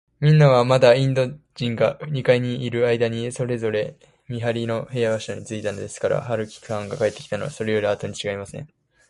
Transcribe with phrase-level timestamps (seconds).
[0.19, 3.95] みんなは、まだインド人が二階にいるあいだに、それぞれ
[4.27, 8.67] 見はりの部署についたのですから、春木さんが帰ってきたのは、それよりあとにちがいありません。